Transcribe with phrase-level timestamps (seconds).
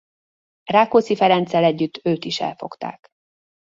[0.63, 3.07] Rákóczi Ferenccel együtt őt is elfogták.